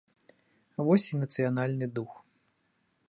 [0.87, 2.11] Вось і нацыянальны дух.